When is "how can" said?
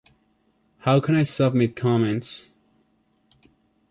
0.79-1.13